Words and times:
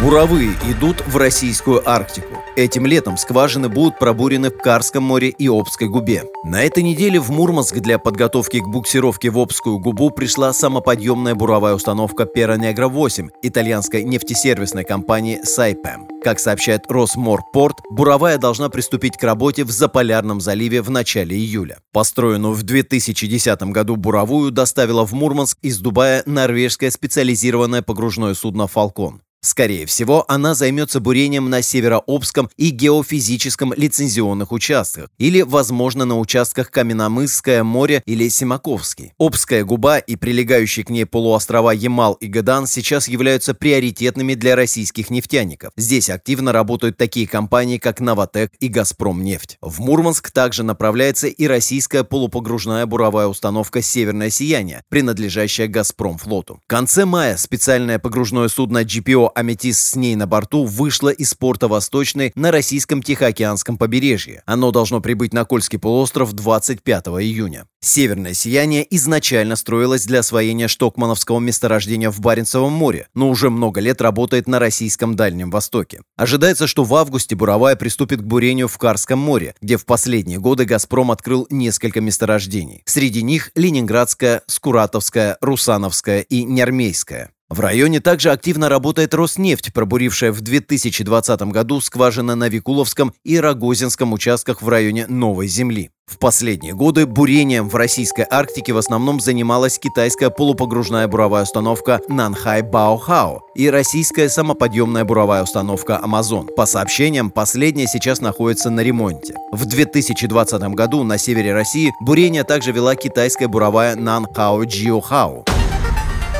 Буровые 0.00 0.50
идут 0.68 1.04
в 1.06 1.16
российскую 1.16 1.88
Арктику. 1.88 2.34
Этим 2.56 2.84
летом 2.84 3.16
скважины 3.16 3.68
будут 3.68 3.98
пробурены 3.98 4.50
в 4.50 4.58
Карском 4.58 5.04
море 5.04 5.28
и 5.28 5.48
Обской 5.48 5.88
губе. 5.88 6.24
На 6.44 6.62
этой 6.64 6.82
неделе 6.82 7.20
в 7.20 7.30
Мурманск 7.30 7.76
для 7.76 7.98
подготовки 8.00 8.58
к 8.58 8.66
буксировке 8.66 9.30
в 9.30 9.38
Обскую 9.38 9.78
губу 9.78 10.10
пришла 10.10 10.52
самоподъемная 10.52 11.36
буровая 11.36 11.74
установка 11.74 12.26
Пера 12.26 12.56
Негра 12.56 12.88
8 12.88 13.28
итальянской 13.42 14.02
нефтесервисной 14.02 14.84
компании 14.84 15.40
Сайпем. 15.44 16.08
Как 16.24 16.40
сообщает 16.40 16.90
Росморпорт, 16.90 17.76
буровая 17.90 18.38
должна 18.38 18.70
приступить 18.70 19.16
к 19.16 19.22
работе 19.22 19.62
в 19.62 19.70
Заполярном 19.70 20.40
заливе 20.40 20.82
в 20.82 20.90
начале 20.90 21.36
июля. 21.36 21.78
Построенную 21.92 22.54
в 22.54 22.62
2010 22.64 23.62
году 23.64 23.94
буровую 23.96 24.50
доставила 24.50 25.06
в 25.06 25.12
Мурманск 25.12 25.58
из 25.62 25.78
Дубая 25.78 26.24
норвежское 26.26 26.90
специализированное 26.90 27.82
погружное 27.82 28.34
судно 28.34 28.66
«Фалкон». 28.66 29.23
Скорее 29.44 29.84
всего, 29.84 30.24
она 30.26 30.54
займется 30.54 31.00
бурением 31.00 31.50
на 31.50 31.60
Северообском 31.60 32.48
и 32.56 32.70
геофизическом 32.70 33.74
лицензионных 33.74 34.52
участках 34.52 35.10
или, 35.18 35.42
возможно, 35.42 36.06
на 36.06 36.18
участках 36.18 36.70
Каменномысское 36.70 37.62
море 37.62 38.02
или 38.06 38.30
Симаковский. 38.30 39.12
Обская 39.18 39.62
губа 39.62 39.98
и 39.98 40.16
прилегающие 40.16 40.86
к 40.86 40.88
ней 40.88 41.04
полуострова 41.04 41.72
Ямал 41.72 42.14
и 42.14 42.26
Гадан 42.26 42.66
сейчас 42.66 43.06
являются 43.06 43.52
приоритетными 43.52 44.32
для 44.32 44.56
российских 44.56 45.10
нефтяников. 45.10 45.72
Здесь 45.76 46.08
активно 46.08 46.52
работают 46.52 46.96
такие 46.96 47.28
компании, 47.28 47.76
как 47.76 48.00
«Новотек» 48.00 48.50
и 48.60 48.68
«Газпромнефть». 48.68 49.58
В 49.60 49.78
Мурманск 49.80 50.30
также 50.30 50.62
направляется 50.62 51.26
и 51.26 51.46
российская 51.46 52.02
полупогружная 52.02 52.86
буровая 52.86 53.26
установка 53.26 53.82
«Северное 53.82 54.30
сияние», 54.30 54.84
принадлежащая 54.88 55.68
«Газпромфлоту». 55.68 56.60
В 56.64 56.66
конце 56.66 57.04
мая 57.04 57.36
специальное 57.36 57.98
погружное 57.98 58.48
судно 58.48 58.84
GPO 58.84 59.33
«Аметист» 59.34 59.80
с 59.80 59.96
ней 59.96 60.16
на 60.16 60.26
борту 60.26 60.64
вышла 60.64 61.10
из 61.10 61.34
порта 61.34 61.68
Восточный 61.68 62.32
на 62.34 62.50
российском 62.50 63.02
Тихоокеанском 63.02 63.76
побережье. 63.76 64.42
Оно 64.46 64.70
должно 64.70 65.00
прибыть 65.00 65.32
на 65.32 65.44
Кольский 65.44 65.78
полуостров 65.78 66.32
25 66.32 67.06
июня. 67.06 67.66
Северное 67.84 68.32
сияние 68.32 68.86
изначально 68.96 69.56
строилось 69.56 70.06
для 70.06 70.20
освоения 70.20 70.68
штокмановского 70.68 71.38
месторождения 71.38 72.10
в 72.10 72.18
Баренцевом 72.20 72.72
море, 72.72 73.08
но 73.12 73.28
уже 73.28 73.50
много 73.50 73.80
лет 73.80 74.00
работает 74.00 74.48
на 74.48 74.58
российском 74.58 75.16
Дальнем 75.16 75.50
Востоке. 75.50 76.00
Ожидается, 76.16 76.66
что 76.66 76.84
в 76.84 76.94
августе 76.94 77.36
буровая 77.36 77.76
приступит 77.76 78.22
к 78.22 78.24
бурению 78.24 78.68
в 78.68 78.78
Карском 78.78 79.18
море, 79.18 79.54
где 79.60 79.76
в 79.76 79.84
последние 79.84 80.38
годы 80.38 80.64
«Газпром» 80.64 81.10
открыл 81.10 81.46
несколько 81.50 82.00
месторождений. 82.00 82.82
Среди 82.86 83.22
них 83.22 83.50
Ленинградская, 83.54 84.40
Скуратовская, 84.46 85.36
Русановская 85.42 86.20
и 86.20 86.44
Нермейская. 86.44 87.33
В 87.54 87.60
районе 87.60 88.00
также 88.00 88.32
активно 88.32 88.68
работает 88.68 89.14
Роснефть, 89.14 89.72
пробурившая 89.72 90.32
в 90.32 90.40
2020 90.40 91.40
году 91.52 91.80
скважины 91.80 92.34
на 92.34 92.48
Викуловском 92.48 93.14
и 93.22 93.38
Рогозинском 93.38 94.12
участках 94.12 94.60
в 94.60 94.68
районе 94.68 95.06
Новой 95.06 95.46
Земли. 95.46 95.90
В 96.04 96.18
последние 96.18 96.74
годы 96.74 97.06
бурением 97.06 97.68
в 97.68 97.76
российской 97.76 98.26
Арктике 98.28 98.72
в 98.72 98.78
основном 98.78 99.20
занималась 99.20 99.78
китайская 99.78 100.30
полупогружная 100.30 101.06
буровая 101.06 101.44
установка 101.44 102.00
Нанхай 102.08 102.62
Баохао 102.62 103.42
и 103.54 103.70
российская 103.70 104.28
самоподъемная 104.28 105.04
буровая 105.04 105.44
установка 105.44 106.02
Амазон. 106.02 106.48
По 106.56 106.66
сообщениям, 106.66 107.30
последняя 107.30 107.86
сейчас 107.86 108.20
находится 108.20 108.68
на 108.68 108.80
ремонте. 108.80 109.36
В 109.52 109.64
2020 109.64 110.60
году 110.74 111.04
на 111.04 111.18
севере 111.18 111.54
России 111.54 111.92
бурение 112.00 112.42
также 112.42 112.72
вела 112.72 112.96
китайская 112.96 113.46
буровая 113.46 113.94
Нанхао 113.94 114.64
Джиохао. 114.64 115.44